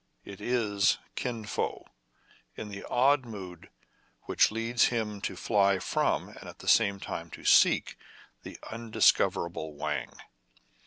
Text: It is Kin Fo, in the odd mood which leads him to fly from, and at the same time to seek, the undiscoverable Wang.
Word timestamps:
It 0.25 0.41
is 0.41 0.97
Kin 1.13 1.45
Fo, 1.45 1.85
in 2.55 2.69
the 2.69 2.83
odd 2.85 3.23
mood 3.23 3.69
which 4.23 4.49
leads 4.51 4.85
him 4.85 5.21
to 5.21 5.35
fly 5.35 5.77
from, 5.77 6.29
and 6.29 6.49
at 6.49 6.57
the 6.57 6.67
same 6.67 6.99
time 6.99 7.29
to 7.29 7.45
seek, 7.45 7.97
the 8.41 8.57
undiscoverable 8.71 9.75
Wang. 9.75 10.09